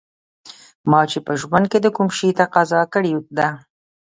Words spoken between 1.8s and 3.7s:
د کوم شي تقاضا کړې ده